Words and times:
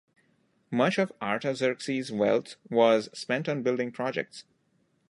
Much 0.71 0.97
of 0.97 1.13
Artaxerxes' 1.21 2.11
wealth 2.11 2.55
was 2.71 3.07
spent 3.13 3.47
on 3.47 3.61
building 3.61 3.91
projects. 3.91 4.45